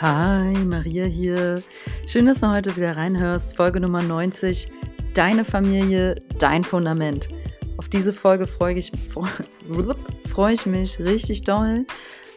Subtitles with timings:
[0.00, 1.62] Hi, Maria hier.
[2.06, 3.54] Schön, dass du heute wieder reinhörst.
[3.54, 4.68] Folge Nummer 90.
[5.12, 7.28] Deine Familie, dein Fundament.
[7.76, 8.92] Auf diese Folge freue ich,
[10.24, 11.84] freue ich mich richtig doll,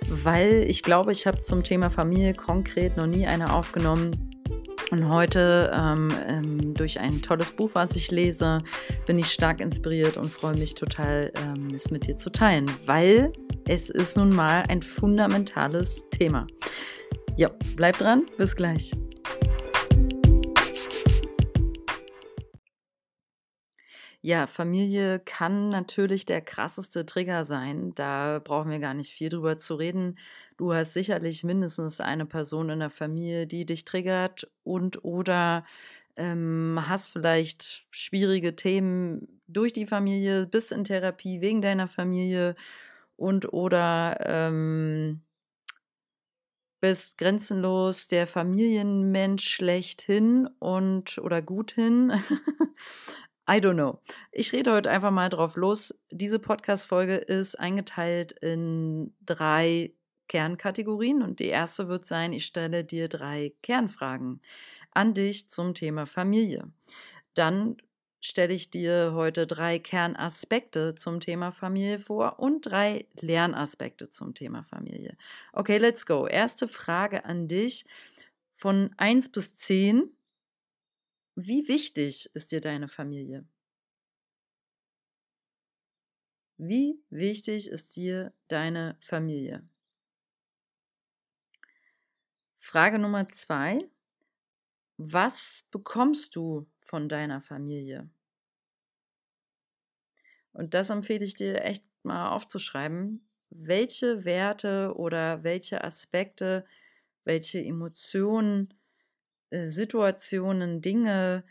[0.10, 4.30] weil ich glaube, ich habe zum Thema Familie konkret noch nie eine aufgenommen.
[4.92, 8.60] Und heute ähm, ähm, durch ein tolles Buch, was ich lese,
[9.08, 13.32] bin ich stark inspiriert und freue mich total, ähm, es mit dir zu teilen, weil
[13.66, 16.46] es ist nun mal ein fundamentales Thema.
[17.36, 18.92] Ja, bleib dran, bis gleich.
[24.22, 27.94] Ja, Familie kann natürlich der krasseste Trigger sein.
[27.96, 30.18] Da brauchen wir gar nicht viel drüber zu reden.
[30.58, 35.66] Du hast sicherlich mindestens eine Person in der Familie, die dich triggert und oder
[36.16, 42.56] ähm, hast vielleicht schwierige Themen durch die Familie, bist in Therapie wegen deiner Familie
[43.18, 45.22] und oder ähm,
[46.84, 52.12] bist grenzenlos der Familienmensch schlechthin und oder gut hin.
[53.50, 54.02] I don't know.
[54.34, 56.04] Ich rede heute einfach mal drauf los.
[56.12, 59.94] Diese Podcast-Folge ist eingeteilt in drei
[60.28, 64.42] Kernkategorien und die erste wird sein, ich stelle dir drei Kernfragen
[64.92, 66.70] an dich zum Thema Familie.
[67.34, 67.78] Dann
[68.26, 74.64] stelle ich dir heute drei Kernaspekte zum Thema Familie vor und drei Lernaspekte zum Thema
[74.64, 75.18] Familie.
[75.52, 76.26] Okay, let's go.
[76.26, 77.86] Erste Frage an dich
[78.54, 80.10] von 1 bis 10.
[81.36, 83.46] Wie wichtig ist dir deine Familie?
[86.58, 89.68] Wie wichtig ist dir deine Familie?
[92.58, 93.90] Frage Nummer zwei.
[94.96, 98.10] Was bekommst du von deiner Familie?
[100.52, 103.28] Und das empfehle ich dir echt mal aufzuschreiben.
[103.50, 106.66] Welche Werte oder welche Aspekte,
[107.24, 108.74] welche Emotionen,
[109.50, 111.44] äh, Situationen, Dinge,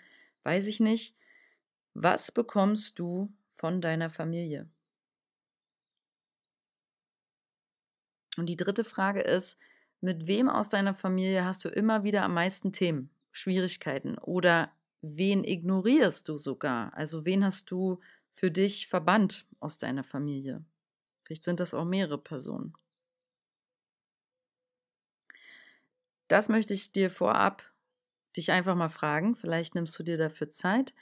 [0.45, 1.17] weiß ich nicht,
[1.95, 4.69] was bekommst du von deiner Familie?
[8.37, 9.59] Und die dritte Frage ist,
[10.01, 15.45] mit wem aus deiner Familie hast du immer wieder am meisten Themen, Schwierigkeiten oder wen
[15.45, 16.95] ignorierst du sogar?
[16.95, 20.65] Also wen hast du für dich verbannt aus deiner Familie?
[21.25, 22.75] Vielleicht sind das auch mehrere Personen.
[26.29, 27.73] Das möchte ich dir vorab
[28.37, 29.37] dich einfach mal fragen.
[29.37, 30.95] Vielleicht nimmst du dir dafür Zeit,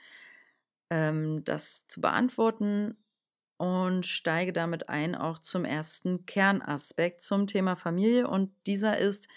[0.91, 2.97] ähm, das zu beantworten
[3.57, 9.29] und steige damit ein auch zum ersten Kernaspekt zum Thema Familie und dieser ist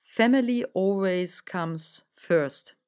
[0.00, 2.79] Family always comes first.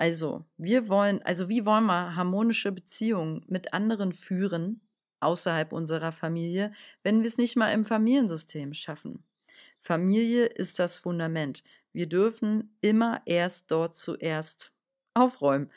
[0.00, 4.80] Also, wir wollen, also wie wollen wir harmonische Beziehungen mit anderen führen
[5.20, 6.72] außerhalb unserer Familie,
[7.02, 9.26] wenn wir es nicht mal im Familiensystem schaffen?
[9.78, 11.64] Familie ist das Fundament.
[11.92, 14.72] Wir dürfen immer erst dort zuerst
[15.12, 15.70] aufräumen.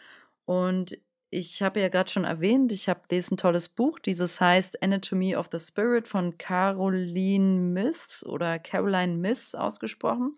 [0.46, 0.98] Und
[1.30, 5.36] ich habe ja gerade schon erwähnt, ich habe lese ein tolles Buch, dieses heißt Anatomy
[5.36, 10.38] of the Spirit von Caroline Miss oder Caroline Miss ausgesprochen.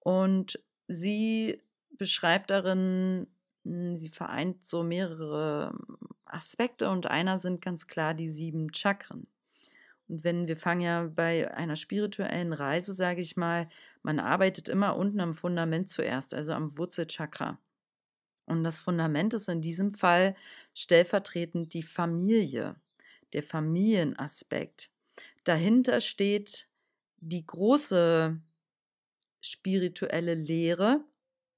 [0.00, 1.62] Und sie
[2.00, 3.26] beschreibt darin,
[3.64, 5.78] hm, sie vereint so mehrere
[6.24, 9.26] Aspekte und einer sind ganz klar die sieben Chakren.
[10.08, 13.68] Und wenn wir fangen ja bei einer spirituellen Reise, sage ich mal,
[14.02, 17.58] man arbeitet immer unten am Fundament zuerst, also am Wurzelchakra.
[18.46, 20.34] Und das Fundament ist in diesem Fall
[20.74, 22.76] stellvertretend die Familie,
[23.34, 24.90] der Familienaspekt.
[25.44, 26.66] Dahinter steht
[27.18, 28.40] die große
[29.42, 31.04] spirituelle Lehre,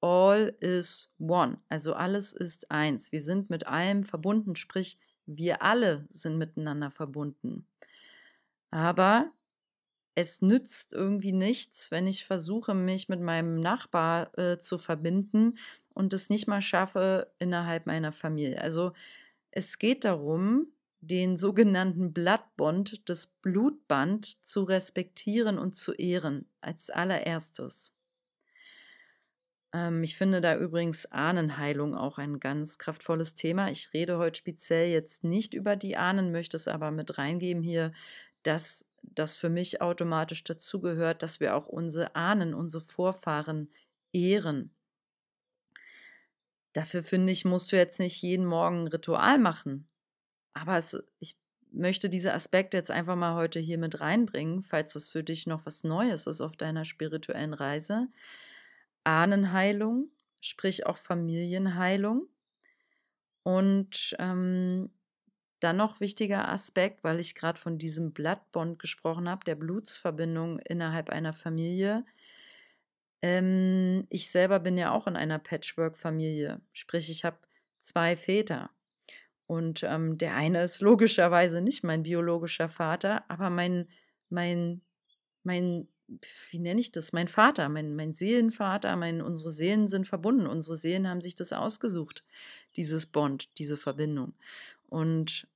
[0.02, 3.12] All is one, also alles ist eins.
[3.12, 7.66] Wir sind mit allem verbunden, sprich, wir alle sind miteinander verbunden.
[8.70, 9.30] Aber
[10.14, 15.56] es nützt irgendwie nichts, wenn ich versuche, mich mit meinem Nachbar äh, zu verbinden
[15.94, 18.60] und es nicht mal schaffe innerhalb meiner Familie.
[18.60, 18.92] Also
[19.52, 20.66] es geht darum,
[21.00, 27.96] den sogenannten Bloodbond, das Blutband zu respektieren und zu ehren als allererstes.
[29.72, 33.70] Ähm, ich finde da übrigens Ahnenheilung auch ein ganz kraftvolles Thema.
[33.70, 37.92] Ich rede heute speziell jetzt nicht über die Ahnen, möchte es aber mit reingeben hier,
[38.42, 43.70] dass das für mich automatisch dazugehört, dass wir auch unsere Ahnen, unsere Vorfahren
[44.12, 44.74] ehren.
[46.72, 49.88] Dafür finde ich, musst du jetzt nicht jeden Morgen ein Ritual machen.
[50.54, 51.36] Aber es, ich
[51.70, 55.66] möchte diese Aspekte jetzt einfach mal heute hier mit reinbringen, falls das für dich noch
[55.66, 58.08] was Neues ist auf deiner spirituellen Reise.
[59.04, 60.10] Ahnenheilung,
[60.40, 62.28] sprich auch Familienheilung.
[63.42, 64.90] Und ähm,
[65.60, 71.10] dann noch wichtiger Aspekt, weil ich gerade von diesem Bloodbond gesprochen habe, der Blutsverbindung innerhalb
[71.10, 72.04] einer Familie.
[73.22, 76.60] Ähm, ich selber bin ja auch in einer Patchwork-Familie.
[76.72, 77.38] Sprich, ich habe
[77.78, 78.70] zwei Väter.
[79.46, 83.88] Und ähm, der eine ist logischerweise nicht mein biologischer Vater, aber mein,
[84.28, 84.82] mein,
[85.44, 85.88] mein,
[86.50, 87.12] wie nenne ich das?
[87.12, 90.46] Mein Vater, mein, mein Seelenvater, mein, unsere Seelen sind verbunden.
[90.46, 92.24] Unsere Seelen haben sich das ausgesucht,
[92.76, 94.32] dieses Bond, diese Verbindung.
[94.88, 95.46] Und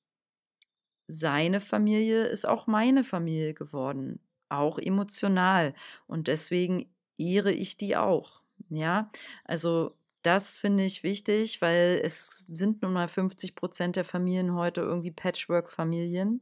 [1.09, 5.75] seine Familie ist auch meine Familie geworden, auch emotional.
[6.07, 6.89] Und deswegen
[7.19, 8.43] ehre ich die auch.
[8.69, 9.11] Ja,
[9.45, 9.96] also
[10.27, 15.13] das finde ich wichtig, weil es sind nun mal 50 Prozent der Familien heute irgendwie
[15.13, 16.41] Patchwork-Familien.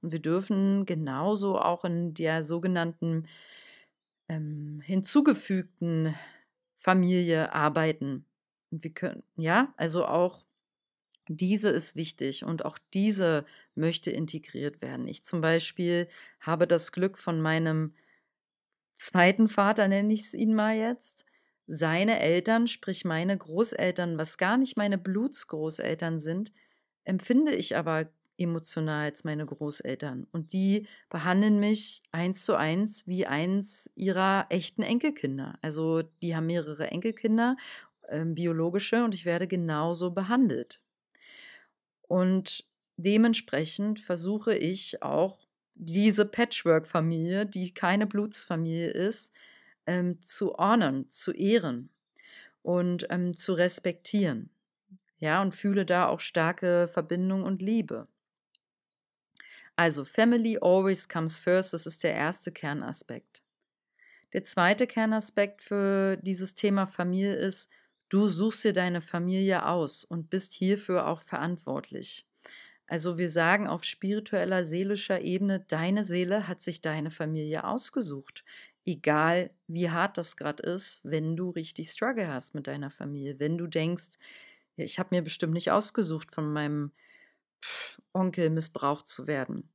[0.00, 3.26] Und wir dürfen genauso auch in der sogenannten
[4.28, 6.14] ähm, hinzugefügten
[6.76, 8.24] Familie arbeiten.
[8.70, 10.44] Und wir können, ja, also auch
[11.26, 15.08] diese ist wichtig und auch diese möchte integriert werden.
[15.08, 16.08] Ich zum Beispiel
[16.38, 17.94] habe das Glück von meinem
[18.94, 21.24] zweiten Vater, nenne ich es ihn mal jetzt,
[21.66, 26.52] seine Eltern, sprich meine Großeltern, was gar nicht meine Blutsgroßeltern sind,
[27.04, 30.26] empfinde ich aber emotional als meine Großeltern.
[30.32, 35.58] Und die behandeln mich eins zu eins wie eins ihrer echten Enkelkinder.
[35.62, 37.56] Also die haben mehrere Enkelkinder,
[38.08, 40.80] äh, biologische, und ich werde genauso behandelt.
[42.02, 42.64] Und
[42.96, 45.38] dementsprechend versuche ich auch
[45.74, 49.32] diese Patchwork-Familie, die keine Blutsfamilie ist,
[49.86, 51.90] ähm, zu honern, zu ehren
[52.62, 54.50] und ähm, zu respektieren.
[55.18, 58.08] Ja, und fühle da auch starke Verbindung und Liebe.
[59.76, 63.42] Also, Family always comes first, das ist der erste Kernaspekt.
[64.32, 67.70] Der zweite Kernaspekt für dieses Thema Familie ist,
[68.08, 72.26] du suchst dir deine Familie aus und bist hierfür auch verantwortlich.
[72.86, 78.44] Also wir sagen auf spiritueller, seelischer Ebene, deine Seele hat sich deine Familie ausgesucht
[78.86, 83.58] egal wie hart das gerade ist, wenn du richtig Struggle hast mit deiner Familie, wenn
[83.58, 84.18] du denkst,
[84.76, 86.92] ich habe mir bestimmt nicht ausgesucht, von meinem
[88.12, 89.70] Onkel missbraucht zu werden.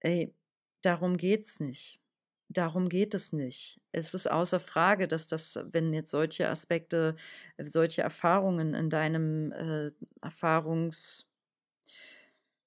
[0.00, 0.34] Ey,
[0.80, 2.00] darum geht's nicht.
[2.48, 3.80] Darum geht es nicht.
[3.92, 7.16] Es ist außer Frage, dass das, wenn jetzt solche Aspekte,
[7.56, 9.90] solche Erfahrungen in deinem äh,
[10.20, 11.26] Erfahrungs,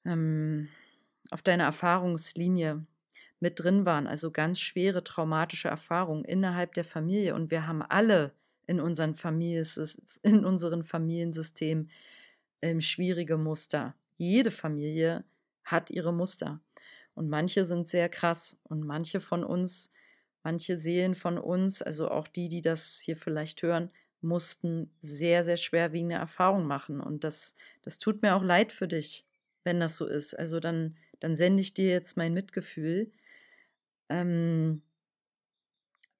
[0.06, 0.70] ähm,
[1.30, 2.86] auf deiner Erfahrungslinie
[3.40, 7.36] mit drin waren, also ganz schwere traumatische Erfahrungen innerhalb der Familie.
[7.36, 8.34] Und wir haben alle
[8.68, 9.16] in, unseren
[10.24, 11.90] in unseren Familiensystemen
[12.62, 13.96] ähm, schwierige Muster.
[14.18, 15.24] Jede Familie
[15.64, 16.62] hat ihre Muster.
[17.14, 18.60] Und manche sind sehr krass.
[18.64, 19.92] Und manche von uns,
[20.44, 23.90] manche Seelen von uns, also auch die, die das hier vielleicht hören,
[24.22, 27.00] mussten sehr, sehr schwerwiegende Erfahrungen machen.
[27.00, 29.26] Und das, das tut mir auch leid für dich,
[29.64, 30.34] wenn das so ist.
[30.34, 33.12] Also dann, dann sende ich dir jetzt mein Mitgefühl.
[34.10, 34.82] Ähm,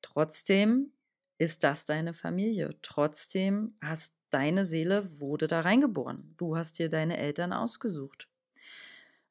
[0.02, 0.92] trotzdem
[1.38, 2.72] ist das deine Familie.
[2.82, 6.34] Trotzdem hast deine Seele wurde da reingeboren.
[6.38, 8.30] Du hast dir deine Eltern ausgesucht.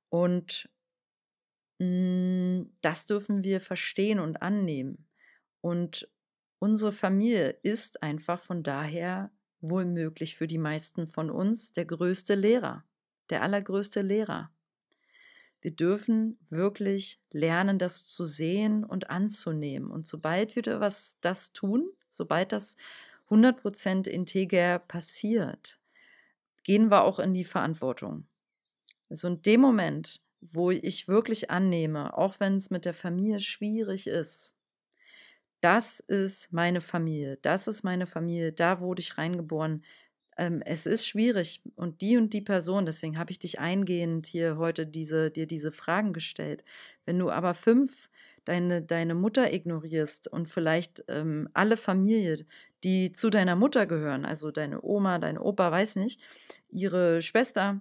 [0.08, 0.68] Und
[1.78, 5.06] mh, hm, das dürfen wir verstehen und annehmen.
[5.60, 6.08] Und
[6.58, 9.30] unsere Familie ist einfach von daher
[9.60, 12.84] wohl möglich für die meisten von uns der größte Lehrer,
[13.30, 14.53] der allergrößte Lehrer.
[15.64, 19.90] Wir dürfen wirklich lernen, das zu sehen und anzunehmen.
[19.90, 22.76] Und sobald wir was das tun, sobald das
[23.30, 25.80] 100% integer passiert,
[26.64, 28.26] gehen wir auch in die Verantwortung.
[29.08, 34.06] Also in dem Moment, wo ich wirklich annehme, auch wenn es mit der Familie schwierig
[34.06, 34.54] ist,
[35.62, 39.82] das ist meine Familie, das ist meine Familie, da wurde ich reingeboren,
[40.36, 44.56] ähm, es ist schwierig und die und die Person, deswegen habe ich dich eingehend hier
[44.56, 46.64] heute diese, dir diese Fragen gestellt.
[47.06, 48.08] Wenn du aber fünf
[48.44, 52.44] deine, deine Mutter ignorierst und vielleicht ähm, alle Familie,
[52.82, 56.20] die zu deiner Mutter gehören, also deine Oma, dein Opa, weiß nicht,
[56.70, 57.80] ihre Schwester,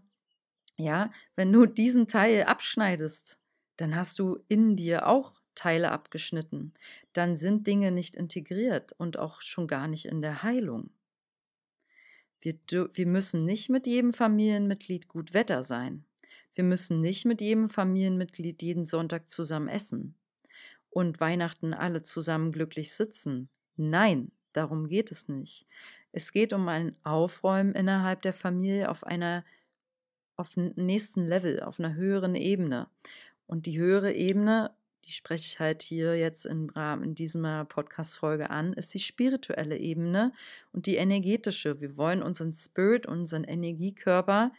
[0.77, 3.38] ja, wenn du diesen Teil abschneidest,
[3.77, 6.74] dann hast du in dir auch Teile abgeschnitten.
[7.12, 10.89] Dann sind Dinge nicht integriert und auch schon gar nicht in der Heilung.
[12.43, 12.55] Wir,
[12.93, 16.03] wir müssen nicht mit jedem Familienmitglied gut Wetter sein.
[16.53, 20.15] Wir müssen nicht mit jedem Familienmitglied jeden Sonntag zusammen essen
[20.89, 23.47] und Weihnachten alle zusammen glücklich sitzen.
[23.77, 25.65] Nein, darum geht es nicht.
[26.12, 29.45] Es geht um ein Aufräumen innerhalb der Familie auf einer
[30.35, 32.89] auf nächsten Level, auf einer höheren Ebene.
[33.45, 34.71] Und die höhere Ebene
[35.05, 36.72] die spreche ich halt hier jetzt im
[37.03, 40.31] in dieser Podcast-Folge an, ist die spirituelle Ebene
[40.72, 41.81] und die energetische.
[41.81, 44.51] Wir wollen unseren Spirit, unseren Energiekörper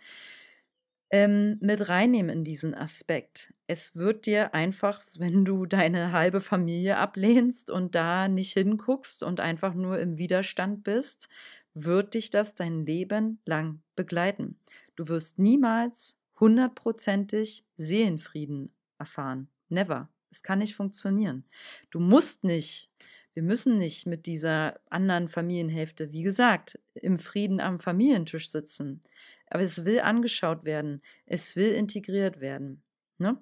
[1.11, 3.55] ähm, mit reinnehmen in diesen Aspekt.
[3.67, 9.41] Es wird dir einfach, wenn du deine halbe Familie ablehnst und da nicht hinguckst und
[9.41, 11.29] einfach nur im Widerstand bist,
[11.73, 14.59] wird dich das dein Leben lang begleiten.
[14.97, 19.49] Du wirst niemals hundertprozentig Seelenfrieden erfahren.
[19.69, 20.09] Never.
[20.35, 21.45] Es kann nicht funktionieren.
[21.93, 22.91] Du musst nicht,
[23.35, 29.01] wir müssen nicht mit dieser anderen Familienhälfte, wie gesagt, im Frieden am Familientisch sitzen.
[29.47, 31.03] Aber es will angeschaut werden.
[31.25, 32.83] Es will integriert werden.
[33.19, 33.41] Ne?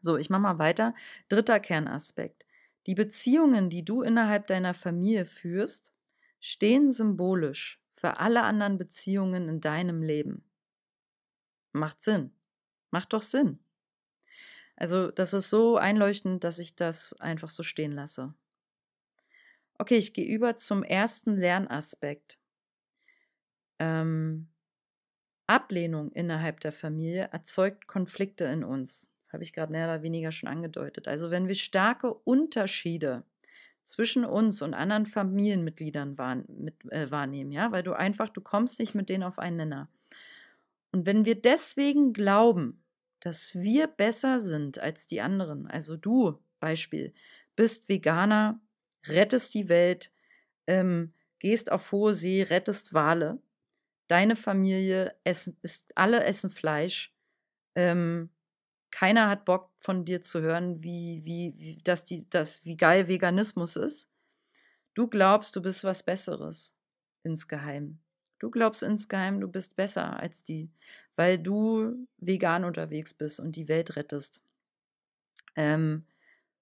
[0.00, 0.94] So, ich mache mal weiter.
[1.28, 2.46] Dritter Kernaspekt.
[2.86, 5.92] Die Beziehungen, die du innerhalb deiner Familie führst,
[6.40, 10.50] stehen symbolisch für alle anderen Beziehungen in deinem Leben.
[11.72, 12.32] Macht Sinn.
[12.90, 13.58] Macht doch Sinn.
[14.80, 18.32] Also, das ist so einleuchtend, dass ich das einfach so stehen lasse.
[19.78, 22.38] Okay, ich gehe über zum ersten Lernaspekt.
[23.78, 24.48] Ähm,
[25.46, 29.12] Ablehnung innerhalb der Familie erzeugt Konflikte in uns.
[29.30, 31.08] Habe ich gerade mehr oder weniger schon angedeutet.
[31.08, 33.24] Also wenn wir starke Unterschiede
[33.84, 38.78] zwischen uns und anderen Familienmitgliedern wahr, mit, äh, wahrnehmen, ja, weil du einfach, du kommst
[38.80, 39.88] nicht mit denen auf einen Nenner.
[40.90, 42.79] Und wenn wir deswegen glauben,
[43.20, 47.14] dass wir besser sind als die anderen, also du, Beispiel,
[47.56, 48.60] bist Veganer,
[49.06, 50.12] rettest die Welt,
[50.66, 53.40] ähm, gehst auf hohe See, rettest Wale,
[54.08, 57.14] deine Familie essen, ist, alle essen Fleisch,
[57.74, 58.30] ähm,
[58.90, 63.08] keiner hat Bock von dir zu hören, wie, wie, wie, dass die, dass, wie geil
[63.08, 64.10] Veganismus ist.
[64.94, 66.74] Du glaubst, du bist was Besseres
[67.22, 68.00] insgeheim.
[68.38, 70.70] Du glaubst insgeheim, du bist besser als die,
[71.20, 74.42] weil du vegan unterwegs bist und die Welt rettest.
[75.54, 76.06] Ähm,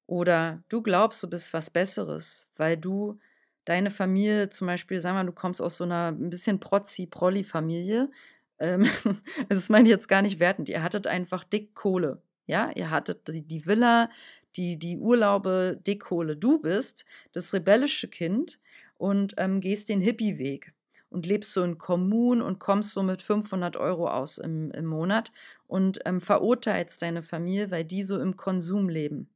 [0.09, 3.21] oder du glaubst, du bist was Besseres, weil du
[3.65, 8.11] deine Familie zum Beispiel, sagen wir, du kommst aus so einer ein bisschen Prozzi-Prolli-Familie,
[8.59, 9.17] ähm, also
[9.49, 10.69] das meine ich jetzt gar nicht wertend.
[10.69, 12.21] Ihr hattet einfach dick Kohle.
[12.49, 14.11] Ja, ihr hattet die, die Villa,
[14.57, 16.37] die, die Urlaube, dick Kohle.
[16.37, 18.59] Du bist das rebellische Kind
[18.97, 20.75] und ähm, gehst den Hippie-Weg
[21.11, 25.33] und lebst so in Kommunen und kommst so mit 500 Euro aus im, im Monat
[25.67, 29.31] und ähm, verurteilst deine Familie, weil die so im Konsum leben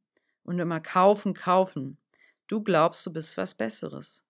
[0.45, 1.99] und immer kaufen, kaufen.
[2.47, 4.26] Du glaubst, du bist was Besseres.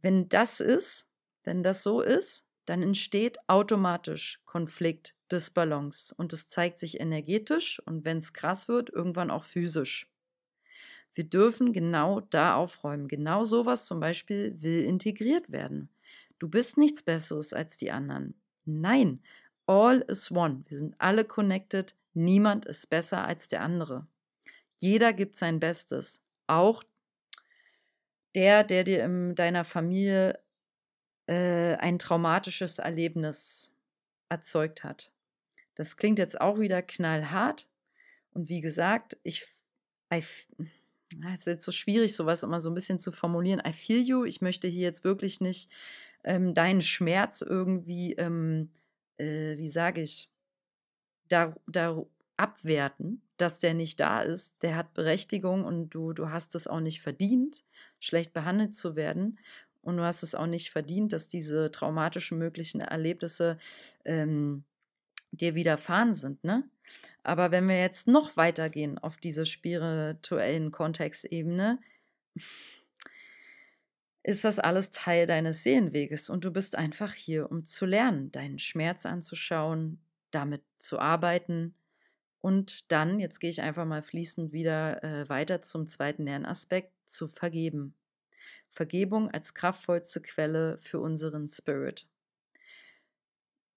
[0.00, 1.10] Wenn das ist,
[1.44, 8.04] wenn das so ist, dann entsteht automatisch Konflikt, Disbalance und es zeigt sich energetisch und
[8.04, 10.10] wenn es krass wird, irgendwann auch physisch.
[11.14, 13.06] Wir dürfen genau da aufräumen.
[13.06, 15.88] Genau sowas zum Beispiel will integriert werden.
[16.38, 18.34] Du bist nichts Besseres als die anderen.
[18.64, 19.22] Nein,
[19.66, 20.64] all is one.
[20.68, 21.94] Wir sind alle connected.
[22.12, 24.06] Niemand ist besser als der andere.
[24.78, 26.24] Jeder gibt sein Bestes.
[26.46, 26.82] Auch
[28.34, 30.38] der, der dir in deiner Familie
[31.26, 33.74] äh, ein traumatisches Erlebnis
[34.28, 35.12] erzeugt hat.
[35.74, 37.68] Das klingt jetzt auch wieder knallhart.
[38.32, 39.44] Und wie gesagt, ich,
[40.10, 40.48] es
[41.34, 43.62] ist jetzt so schwierig, sowas immer so ein bisschen zu formulieren.
[43.66, 44.24] I feel you.
[44.24, 45.70] Ich möchte hier jetzt wirklich nicht
[46.24, 48.70] ähm, deinen Schmerz irgendwie, ähm,
[49.18, 50.30] äh, wie sage ich,
[51.28, 52.04] da, da
[52.36, 54.62] abwerten, dass der nicht da ist.
[54.62, 57.64] Der hat Berechtigung und du, du hast es auch nicht verdient,
[58.00, 59.38] schlecht behandelt zu werden.
[59.82, 63.58] Und du hast es auch nicht verdient, dass diese traumatischen möglichen Erlebnisse
[64.04, 64.64] ähm,
[65.30, 66.42] dir widerfahren sind.
[66.42, 66.64] Ne?
[67.22, 71.78] Aber wenn wir jetzt noch weitergehen auf diese spirituellen Kontextebene,
[74.24, 78.58] ist das alles Teil deines Seelenweges und du bist einfach hier, um zu lernen, deinen
[78.58, 80.00] Schmerz anzuschauen,
[80.30, 81.74] damit zu arbeiten
[82.40, 87.28] und dann, jetzt gehe ich einfach mal fließend wieder äh, weiter zum zweiten Lernaspekt, zu
[87.28, 87.94] vergeben.
[88.70, 92.06] Vergebung als kraftvollste Quelle für unseren Spirit.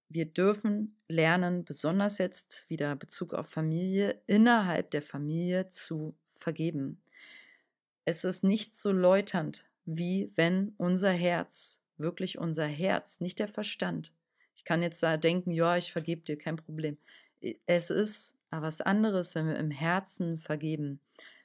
[0.08, 7.02] Wir dürfen lernen, besonders jetzt wieder Bezug auf Familie, innerhalb der Familie zu vergeben.
[8.06, 14.12] Es ist nicht so läuternd, wie wenn unser Herz, wirklich unser Herz, nicht der Verstand.
[14.54, 16.98] Ich kann jetzt da denken, ja, ich vergebe dir, kein Problem.
[17.64, 21.00] Es ist aber was anderes, wenn wir im Herzen vergeben.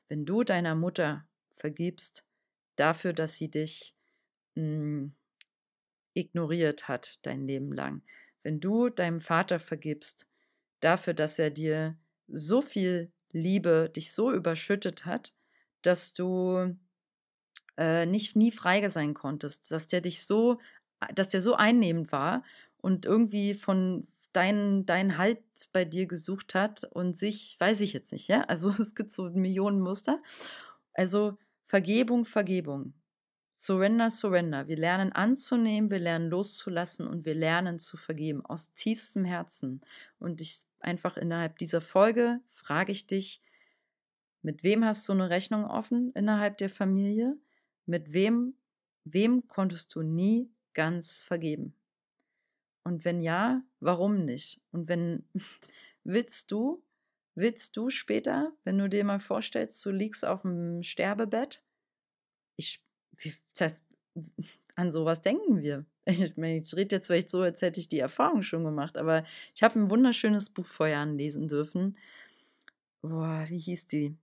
[0.10, 2.26] Wenn du deiner Mutter vergibst,
[2.76, 3.96] dafür, dass sie dich
[4.56, 5.14] mh, hm,
[6.14, 8.02] ignoriert hat dein Leben lang.
[8.44, 10.28] Wenn du deinem Vater vergibst,
[10.82, 11.98] dafür, dass er dir
[12.28, 15.34] so viel Liebe, dich so überschüttet hat,
[15.82, 16.76] dass du
[17.78, 20.60] äh, nicht nie frei sein konntest, dass der dich so,
[21.16, 22.44] dass der so einnehmend war
[22.78, 25.40] und irgendwie von deinen dein Halt
[25.72, 29.30] bei dir gesucht hat und sich, weiß ich jetzt nicht, ja, also es gibt so
[29.30, 30.22] Millionen Muster.
[30.94, 32.94] Also Vergebung, Vergebung.
[33.56, 34.68] Surrender, surrender.
[34.68, 39.82] Wir lernen anzunehmen, wir lernen loszulassen und wir lernen zu vergeben aus tiefstem Herzen.
[40.18, 43.42] Und ich einfach innerhalb dieser Folge frage ich dich,
[44.42, 47.38] mit wem hast du eine Rechnung offen innerhalb der Familie?
[47.86, 48.56] Mit wem,
[49.04, 51.76] wem konntest du nie ganz vergeben?
[52.84, 54.62] Und wenn ja, warum nicht?
[54.72, 55.28] Und wenn
[56.04, 56.84] willst du,
[57.36, 61.64] willst du später, wenn du dir mal vorstellst, du liegst auf dem Sterbebett,
[62.58, 62.84] ich
[63.58, 63.84] das
[64.76, 65.86] an sowas denken wir.
[66.06, 69.24] Ich, meine, ich rede jetzt vielleicht so, als hätte ich die Erfahrung schon gemacht, aber
[69.56, 71.98] ich habe ein wunderschönes Buch vor Jahren lesen dürfen.
[73.02, 74.18] Boah, wie hieß die?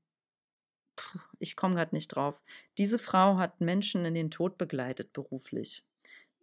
[1.38, 2.42] Ich komme gerade nicht drauf.
[2.78, 5.84] Diese Frau hat Menschen in den Tod begleitet beruflich.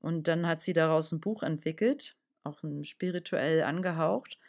[0.02, 4.40] Und dann hat sie daraus ein Buch entwickelt, auch spirituell angehaucht,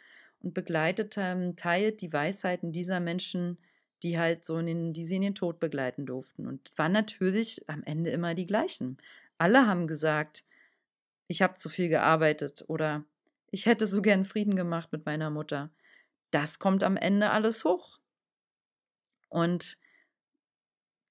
[0.41, 3.57] und begleitet, ähm, teilt die Weisheiten dieser Menschen
[4.03, 6.47] die halt so in den, die sie in den Tod begleiten durften.
[6.47, 8.97] Und waren natürlich am Ende immer die gleichen.
[9.37, 10.43] Alle haben gesagt,
[11.27, 13.03] ich habe zu viel gearbeitet oder
[13.51, 15.69] ich hätte so gern Frieden gemacht mit meiner Mutter.
[16.31, 17.99] Das kommt am Ende alles hoch.
[19.27, 19.77] Und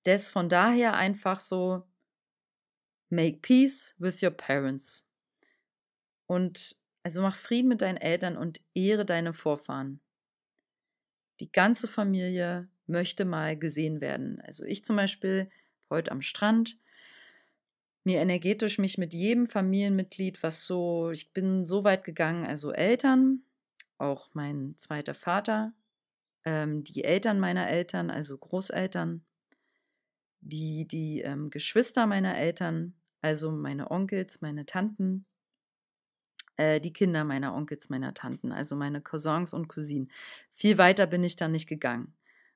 [0.09, 1.85] das von daher einfach so,
[3.11, 5.07] make peace with your parents.
[6.27, 10.01] Und also mach Frieden mit deinen Eltern und ehre deine Vorfahren.
[11.41, 14.41] Die ganze Familie möchte mal gesehen werden.
[14.41, 15.51] Also ich zum Beispiel
[15.91, 16.79] heute am Strand,
[18.05, 23.43] mir energetisch mich mit jedem Familienmitglied, was so, ich bin so weit gegangen, also Eltern,
[23.99, 25.75] auch mein zweiter Vater,
[26.45, 29.27] ähm, die Eltern meiner Eltern, also Großeltern,
[30.41, 35.27] die, die ähm, Geschwister meiner Eltern, also meine Onkels, meine Tanten,
[36.57, 40.11] äh, die Kinder meiner Onkels, meiner Tanten, also meine Cousins und Cousinen.
[40.53, 42.15] Viel weiter bin ich da nicht gegangen.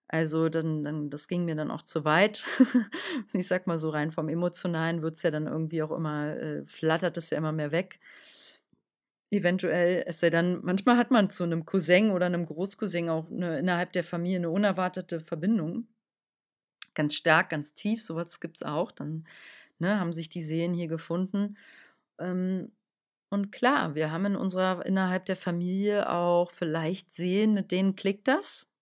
[0.09, 2.45] Also dann, dann, das ging mir dann auch zu weit.
[3.33, 6.67] ich sag mal so rein vom Emotionalen wird es ja dann irgendwie auch immer, äh,
[6.67, 7.99] flattert es ja immer mehr weg.
[9.31, 13.59] Eventuell, es sei dann, manchmal hat man zu einem Cousin oder einem Großcousin auch eine,
[13.59, 15.87] innerhalb der Familie eine unerwartete Verbindung.
[16.95, 18.93] Ganz stark, ganz tief, sowas gibt es auch.
[18.93, 19.27] Dann
[19.79, 21.57] ne, haben sich die Seelen hier gefunden.
[22.19, 22.73] Ähm,
[23.31, 28.29] und klar, wir haben in unserer, innerhalb der Familie auch vielleicht Seelen, mit denen klickt
[28.29, 28.73] das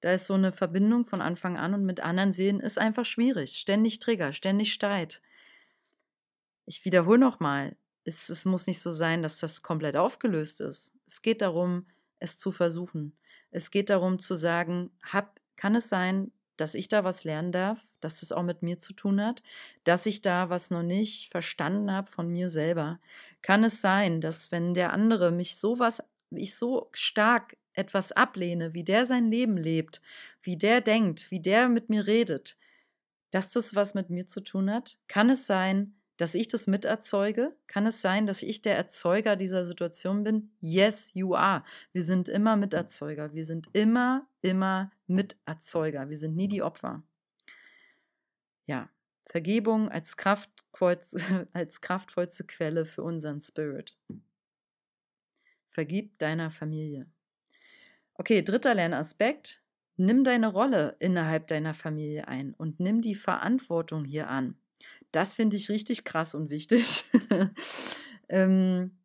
[0.00, 3.52] da ist so eine Verbindung von Anfang an und mit anderen Seelen ist einfach schwierig.
[3.52, 5.20] Ständig Trigger, ständig Streit.
[6.66, 10.96] Ich wiederhole nochmal, es, es muss nicht so sein, dass das komplett aufgelöst ist.
[11.06, 11.86] Es geht darum,
[12.20, 13.16] es zu versuchen.
[13.50, 17.92] Es geht darum zu sagen, hab, kann es sein, dass ich da was lernen darf,
[18.00, 19.42] dass das auch mit mir zu tun hat,
[19.84, 23.00] dass ich da was noch nicht verstanden habe von mir selber.
[23.40, 28.84] Kann es sein, dass wenn der andere mich sowas, ich so stark etwas ablehne, wie
[28.84, 30.02] der sein Leben lebt,
[30.42, 32.56] wie der denkt, wie der mit mir redet,
[33.30, 34.98] dass das was mit mir zu tun hat?
[35.06, 37.56] Kann es sein, dass ich das miterzeuge?
[37.68, 40.50] Kann es sein, dass ich der Erzeuger dieser Situation bin?
[40.60, 41.64] Yes, you are.
[41.92, 43.32] Wir sind immer Miterzeuger.
[43.32, 46.10] Wir sind immer, immer Miterzeuger.
[46.10, 47.02] Wir sind nie die Opfer.
[48.66, 48.90] Ja,
[49.24, 50.16] Vergebung als,
[51.52, 53.96] als kraftvollste Quelle für unseren Spirit.
[55.68, 57.06] Vergib deiner Familie.
[58.14, 59.62] Okay, dritter Lernaspekt.
[59.96, 64.56] Nimm deine Rolle innerhalb deiner Familie ein und nimm die Verantwortung hier an.
[65.12, 67.04] Das finde ich richtig krass und wichtig.
[68.28, 68.96] ähm,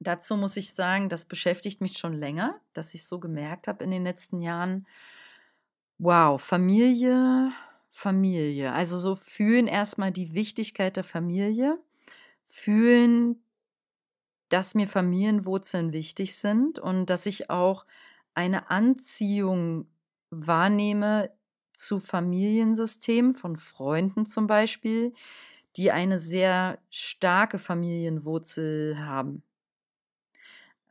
[0.00, 3.90] dazu muss ich sagen, das beschäftigt mich schon länger, dass ich so gemerkt habe in
[3.90, 4.86] den letzten Jahren,
[5.98, 7.52] wow, Familie,
[7.90, 8.72] Familie.
[8.72, 11.78] Also so fühlen erstmal die Wichtigkeit der Familie,
[12.44, 13.42] fühlen
[14.48, 17.84] dass mir Familienwurzeln wichtig sind und dass ich auch
[18.34, 19.88] eine Anziehung
[20.30, 21.30] wahrnehme
[21.76, 25.12] zu Familiensystemen von Freunden zum Beispiel,
[25.76, 29.42] die eine sehr starke Familienwurzel haben.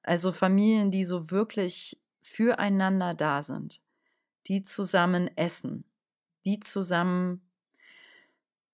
[0.04, 3.82] Also Familien, die so wirklich füreinander da sind,
[4.46, 5.86] die zusammen essen,
[6.46, 7.42] die zusammen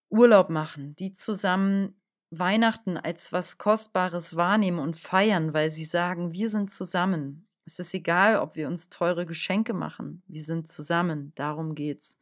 [0.09, 1.95] Urlaub machen, die zusammen
[2.29, 7.47] Weihnachten als was Kostbares wahrnehmen und feiern, weil sie sagen, wir sind zusammen.
[7.71, 10.23] Es ist egal, ob wir uns teure Geschenke machen.
[10.27, 11.31] Wir sind zusammen.
[11.35, 12.19] Darum geht's.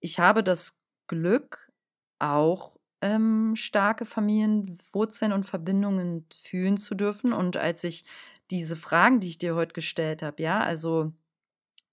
[0.00, 1.70] Ich habe das Glück,
[2.18, 7.34] auch ähm, starke Familienwurzeln und Verbindungen fühlen zu dürfen.
[7.34, 8.06] Und als ich
[8.50, 11.12] diese Fragen, die ich dir heute gestellt habe, ja, also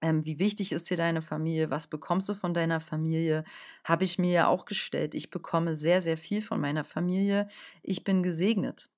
[0.02, 1.70] ähm, wie wichtig ist dir deine Familie?
[1.70, 3.44] Was bekommst du von deiner Familie?
[3.84, 5.16] Habe ich mir ja auch gestellt.
[5.16, 7.50] Ich bekomme sehr, sehr viel von meiner Familie.
[7.82, 8.90] Ich bin gesegnet.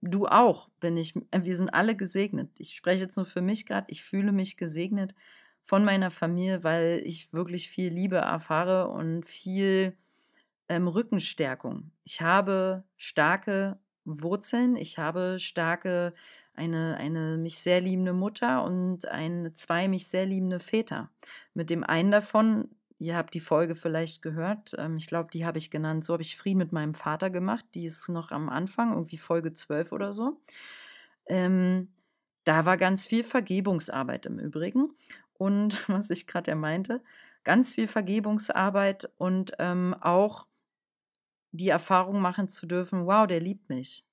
[0.00, 1.14] Du auch, bin ich.
[1.30, 2.50] Äh, wir sind alle gesegnet.
[2.58, 3.86] Ich spreche jetzt nur für mich gerade.
[3.88, 5.14] Ich fühle mich gesegnet
[5.62, 9.96] von meiner Familie, weil ich wirklich viel Liebe erfahre und viel
[10.68, 11.90] ähm, Rückenstärkung.
[12.04, 16.14] Ich habe starke Wurzeln, ich habe starke,
[16.54, 21.10] eine, eine mich sehr liebende Mutter und ein, zwei mich sehr liebende Väter.
[21.54, 25.58] Mit dem einen davon, ihr habt die Folge vielleicht gehört, ähm, ich glaube, die habe
[25.58, 28.92] ich genannt, so habe ich Frieden mit meinem Vater gemacht, die ist noch am Anfang,
[28.92, 30.40] irgendwie Folge 12 oder so.
[31.26, 31.88] Ähm,
[32.44, 34.94] da war ganz viel Vergebungsarbeit im Übrigen.
[35.34, 37.02] Und was ich gerade ja meinte,
[37.44, 40.46] ganz viel Vergebungsarbeit und ähm, auch
[41.52, 44.04] die Erfahrung machen zu dürfen, wow, der liebt mich.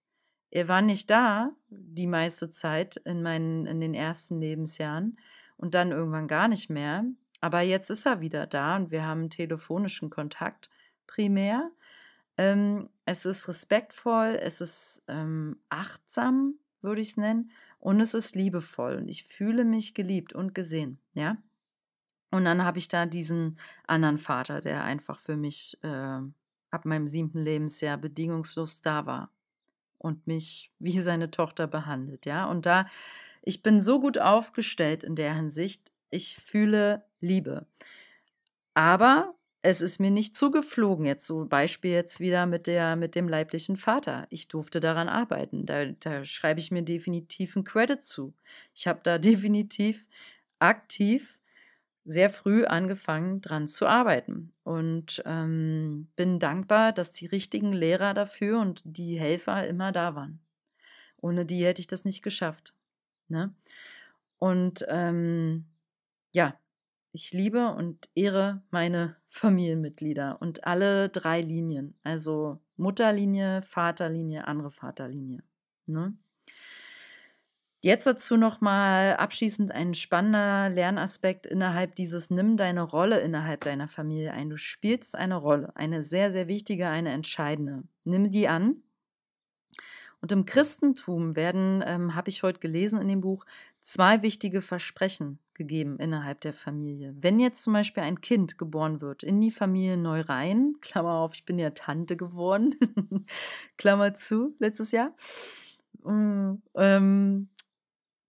[0.51, 5.17] Er war nicht da die meiste Zeit in meinen in den ersten Lebensjahren
[5.57, 7.03] und dann irgendwann gar nicht mehr,
[7.41, 10.69] aber jetzt ist er wieder da und wir haben telefonischen Kontakt
[11.07, 11.71] primär.
[12.37, 18.35] Ähm, es ist respektvoll, es ist ähm, achtsam, würde ich es nennen, und es ist
[18.35, 21.37] liebevoll und ich fühle mich geliebt und gesehen, ja.
[22.31, 26.19] Und dann habe ich da diesen anderen Vater, der einfach für mich äh,
[26.71, 29.29] ab meinem siebten Lebensjahr bedingungslos da war
[29.97, 32.45] und mich wie seine Tochter behandelt, ja.
[32.45, 32.87] Und da,
[33.43, 37.67] ich bin so gut aufgestellt in der Hinsicht, ich fühle Liebe.
[38.73, 43.27] Aber es ist mir nicht zugeflogen, jetzt so Beispiel jetzt wieder mit, der, mit dem
[43.27, 44.27] leiblichen Vater.
[44.29, 45.65] Ich durfte daran arbeiten.
[45.65, 48.35] Da, da schreibe ich mir definitiv einen Credit zu.
[48.75, 50.07] Ich habe da definitiv
[50.59, 51.39] aktiv
[52.05, 54.53] sehr früh angefangen, dran zu arbeiten.
[54.63, 60.39] Und ähm, bin dankbar, dass die richtigen Lehrer dafür und die Helfer immer da waren.
[61.17, 62.75] Ohne die hätte ich das nicht geschafft.
[63.27, 63.55] Ne?
[64.37, 65.65] Und ähm,
[66.35, 66.59] ja,
[67.11, 71.97] ich liebe und ehre meine Familienmitglieder und alle drei Linien.
[72.03, 75.41] Also Mutterlinie, Vaterlinie, andere Vaterlinie.
[75.87, 76.13] Ne?
[77.81, 84.33] Jetzt dazu nochmal abschließend ein spannender Lernaspekt innerhalb dieses Nimm deine Rolle innerhalb deiner Familie
[84.33, 84.49] ein.
[84.49, 87.83] Du spielst eine Rolle, eine sehr, sehr wichtige, eine entscheidende.
[88.03, 88.81] Nimm die an.
[90.19, 93.45] Und im Christentum werden, ähm, habe ich heute gelesen in dem Buch,
[93.85, 97.15] zwei wichtige Versprechen gegeben innerhalb der Familie.
[97.19, 101.33] Wenn jetzt zum Beispiel ein Kind geboren wird in die Familie neu rein, Klammer auf,
[101.35, 102.75] ich bin ja Tante geworden,
[103.77, 105.15] Klammer zu, letztes Jahr,
[106.03, 107.49] mm, ähm,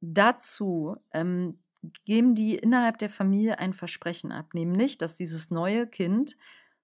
[0.00, 1.58] Dazu ähm,
[2.04, 6.36] geben die innerhalb der Familie ein Versprechen ab, nämlich, dass dieses neue Kind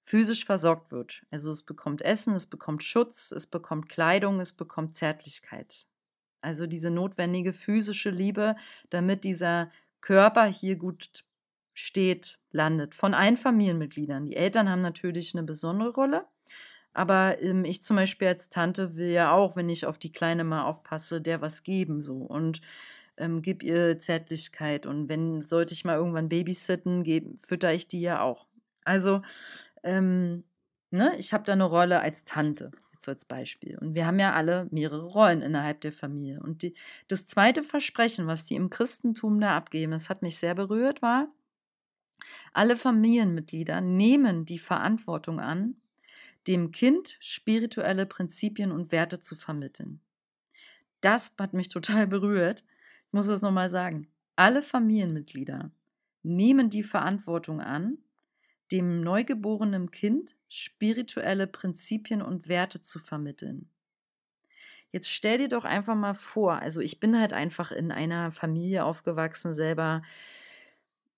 [0.03, 1.25] physisch versorgt wird.
[1.31, 5.87] Also es bekommt Essen, es bekommt Schutz, es bekommt Kleidung, es bekommt Zärtlichkeit.
[6.43, 8.57] Also diese notwendige physische Liebe,
[8.91, 11.25] damit dieser Körper hier gut
[11.73, 12.95] steht, landet.
[12.95, 14.27] Von allen Familienmitgliedern.
[14.27, 16.27] Die Eltern haben natürlich eine besondere Rolle.
[16.93, 20.45] Aber ähm, ich zum Beispiel als Tante will ja auch, wenn ich auf die Kleine
[20.45, 22.19] mal aufpasse, der was geben so.
[22.19, 22.61] Und
[23.17, 24.85] ähm, gib ihr Zärtlichkeit.
[24.85, 28.47] Und wenn, sollte ich mal irgendwann babysitten, fütter ich die ja auch.
[28.85, 29.23] Also,
[29.85, 30.45] ähm,
[30.91, 32.73] ne, ich habe da eine Rolle als Tante,
[33.03, 33.79] jetzt als Beispiel.
[33.79, 36.41] Und wir haben ja alle mehrere Rollen innerhalb der Familie.
[36.41, 36.75] Und die,
[37.09, 41.29] das zweite Versprechen, was die im Christentum da abgeben, das hat mich sehr berührt, war,
[42.53, 45.77] alle Familienmitglieder nehmen die Verantwortung an,
[46.47, 50.01] dem Kind spirituelle Prinzipien und Werte zu vermitteln.
[51.01, 52.65] Das hat mich total berührt,
[53.11, 55.71] muss es nochmal sagen, alle Familienmitglieder
[56.23, 57.99] nehmen die Verantwortung an,
[58.73, 63.69] dem neugeborenen Kind spirituelle Prinzipien und Werte zu vermitteln.
[64.91, 68.85] Jetzt stell dir doch einfach mal vor, also ich bin halt einfach in einer Familie
[68.85, 70.03] aufgewachsen selber,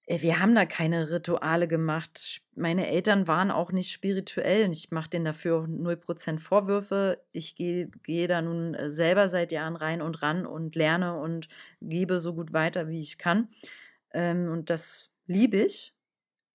[0.06, 2.42] äh, wir haben da keine Rituale gemacht.
[2.54, 7.22] Meine Eltern waren auch nicht spirituell und ich mache denen dafür auch 0% Vorwürfe.
[7.32, 11.48] Ich gehe geh da nun äh, selber seit Jahren rein und ran und lerne und
[11.80, 13.48] gebe so gut weiter, wie ich kann.
[14.12, 15.94] Ähm, und das liebe ich.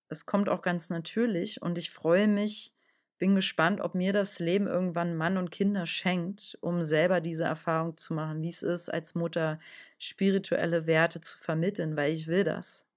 [0.10, 2.74] Es kommt auch ganz natürlich und ich freue mich,
[3.20, 7.96] bin gespannt, ob mir das Leben irgendwann Mann und Kinder schenkt, um selber diese Erfahrung
[7.96, 9.60] zu machen, wie es ist, als Mutter
[10.00, 12.88] spirituelle Werte zu vermitteln, weil ich will das.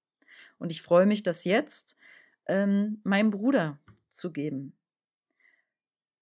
[0.58, 1.96] Und ich freue mich, das jetzt
[2.46, 4.72] ähm, meinem Bruder zu geben.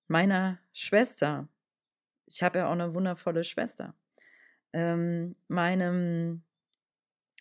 [0.09, 1.47] Meiner Schwester.
[2.27, 3.95] Ich habe ja auch eine wundervolle Schwester.
[4.73, 6.43] Ähm, meinem,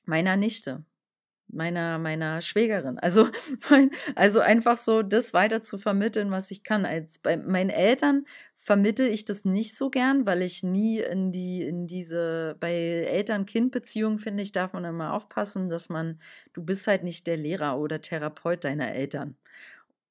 [0.06, 0.84] meiner Nichte
[1.52, 3.00] meiner, meiner Schwägerin.
[3.00, 3.28] Also,
[3.70, 6.86] mein, also einfach so das weiter zu vermitteln, was ich kann.
[6.86, 11.62] Als bei meinen Eltern vermittel ich das nicht so gern, weil ich nie in die,
[11.62, 16.22] in diese, bei Eltern-Kind-Beziehungen, finde ich, darf man immer aufpassen, dass man,
[16.54, 19.36] du bist halt nicht der Lehrer oder Therapeut deiner Eltern.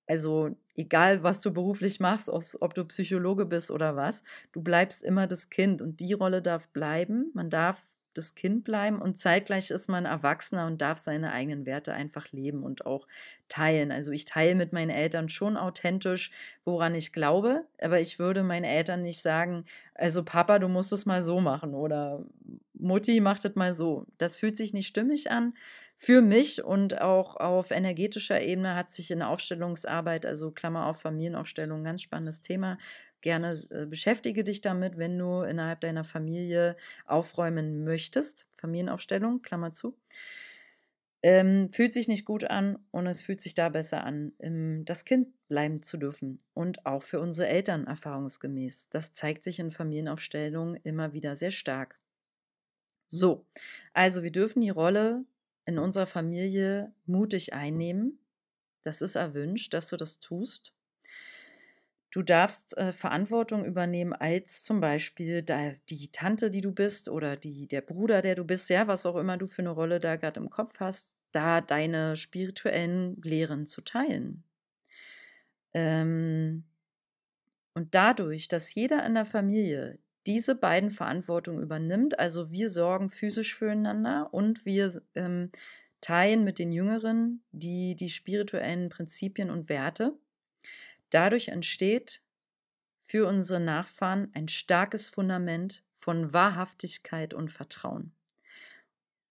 [0.07, 5.27] Also, egal was du beruflich machst, ob du Psychologe bist oder was, du bleibst immer
[5.27, 7.31] das Kind und die Rolle darf bleiben.
[7.35, 11.93] Man darf das Kind bleiben und zeitgleich ist man Erwachsener und darf seine eigenen Werte
[11.93, 13.07] einfach leben und auch
[13.49, 13.93] teilen.
[13.93, 16.31] Also ich teile mit meinen Eltern schon authentisch,
[16.65, 21.07] woran ich glaube, aber ich würde meinen Eltern nicht sagen, also Papa, du musst es
[21.07, 22.25] mal so machen oder
[22.75, 24.07] Mutti macht es mal so.
[24.19, 25.55] Das fühlt sich nicht stimmig an
[26.01, 31.83] für mich und auch auf energetischer Ebene hat sich in Aufstellungsarbeit, also Klammer auf Familienaufstellung,
[31.83, 32.79] ganz spannendes Thema.
[33.21, 36.77] Gerne äh, beschäftige dich damit, wenn du innerhalb deiner Familie
[37.07, 38.49] aufräumen möchtest.
[38.55, 39.97] Familienaufstellung, Klammer zu.
[41.23, 45.05] Ähm, fühlt sich nicht gut an und es fühlt sich da besser an, ähm, das
[45.05, 46.39] Kind bleiben zu dürfen.
[46.55, 48.91] Und auch für unsere Eltern erfahrungsgemäß.
[48.91, 51.99] Das zeigt sich in Familienaufstellungen immer wieder sehr stark.
[53.09, 53.47] So,
[53.95, 55.25] also wir dürfen die Rolle
[55.65, 58.19] in unserer Familie mutig einnehmen.
[58.83, 60.73] Das ist erwünscht, dass du das tust.
[62.11, 67.37] Du darfst äh, Verantwortung übernehmen als zum Beispiel da, die Tante, die du bist oder
[67.37, 70.17] die, der Bruder, der du bist, ja, was auch immer du für eine Rolle da
[70.17, 74.45] gerade im Kopf hast, da deine spirituellen Lehren zu teilen.
[75.75, 76.65] Ähm,
[77.75, 82.19] und dadurch, dass jeder in der Familie diese beiden Verantwortung übernimmt.
[82.19, 85.51] Also wir sorgen physisch füreinander und wir ähm,
[86.01, 90.19] teilen mit den Jüngeren die, die spirituellen Prinzipien und Werte.
[91.11, 92.21] Dadurch entsteht
[93.03, 98.13] für unsere Nachfahren ein starkes Fundament von Wahrhaftigkeit und Vertrauen,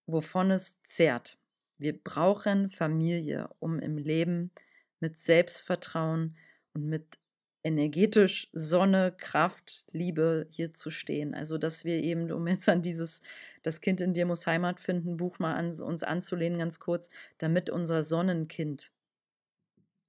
[0.07, 1.37] wovon es zehrt.
[1.77, 4.51] Wir brauchen Familie, um im Leben
[4.99, 6.35] mit Selbstvertrauen
[6.73, 7.19] und mit
[7.63, 11.35] energetisch Sonne, Kraft, Liebe hier zu stehen.
[11.35, 13.21] Also, dass wir eben, um jetzt an dieses
[13.61, 17.69] Das Kind in dir muss Heimat finden, Buch mal an, uns anzulehnen, ganz kurz, damit
[17.69, 18.91] unser Sonnenkind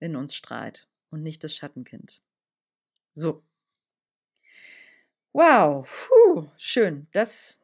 [0.00, 2.20] in uns strahlt und nicht das Schattenkind.
[3.14, 3.42] So.
[5.32, 7.06] Wow, Puh, schön.
[7.12, 7.62] Das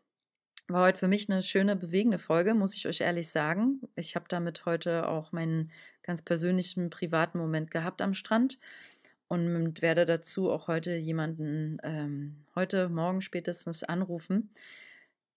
[0.69, 3.81] war heute für mich eine schöne, bewegende Folge, muss ich euch ehrlich sagen.
[3.97, 5.71] Ich habe damit heute auch meinen
[6.03, 8.59] ganz persönlichen, privaten Moment gehabt am Strand
[9.29, 14.51] und werde dazu auch heute jemanden, ähm, heute, morgen spätestens anrufen,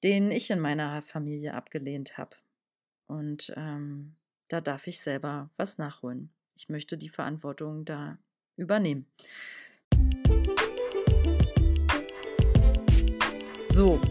[0.03, 2.35] den ich in meiner Familie abgelehnt habe.
[3.07, 4.15] Und ähm,
[4.47, 6.29] da darf ich selber was nachholen.
[6.57, 8.17] Ich möchte die Verantwortung da
[8.55, 9.05] übernehmen.
[13.69, 14.01] So,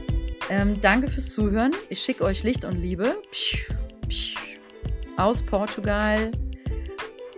[0.48, 1.72] ähm, danke fürs Zuhören.
[1.90, 3.20] Ich schicke euch Licht und Liebe
[5.16, 6.30] aus Portugal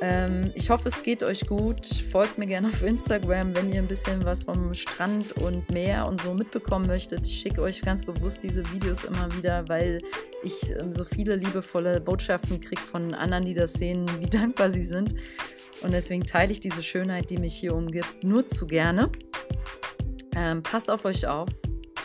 [0.00, 1.86] ähm, ich hoffe, es geht euch gut.
[1.86, 6.20] Folgt mir gerne auf Instagram, wenn ihr ein bisschen was vom Strand und Meer und
[6.20, 7.26] so mitbekommen möchtet.
[7.26, 10.00] Ich schicke euch ganz bewusst diese Videos immer wieder, weil
[10.44, 14.84] ich ähm, so viele liebevolle Botschaften kriege von anderen, die das sehen, wie dankbar sie
[14.84, 15.14] sind.
[15.82, 19.10] Und deswegen teile ich diese Schönheit, die mich hier umgibt, nur zu gerne.
[20.36, 21.48] Ähm, passt auf euch auf,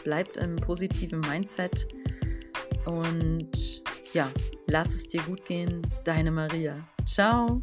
[0.04, 1.88] bleibt im positiven Mindset
[2.86, 4.30] und ja,
[4.68, 5.82] lass es dir gut gehen.
[6.04, 6.93] Deine Maria.
[7.06, 7.62] So.